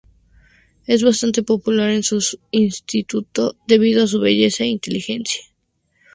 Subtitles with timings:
[0.87, 2.17] Es bastante popular en su
[2.49, 5.43] instituto debido a su belleza e inteligencia.